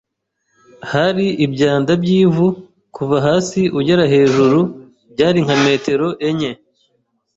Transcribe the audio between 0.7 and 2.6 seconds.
hari ibyanda by’ivu